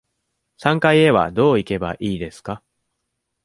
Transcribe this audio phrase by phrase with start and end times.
[0.57, 2.63] 三階へはどう行けばいいですか。